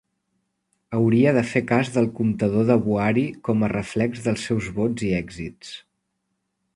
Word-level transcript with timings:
Hauria 0.99 1.33
de 1.37 1.43
fer 1.49 1.61
cas 1.71 1.91
del 1.97 2.09
comptador 2.21 2.65
de 2.71 2.79
Buhari 2.87 3.27
com 3.49 3.61
a 3.67 3.71
reflex 3.77 4.25
dels 4.29 4.47
seus 4.49 4.71
vots 4.81 5.09
i 5.11 5.15
èxits. 5.23 5.77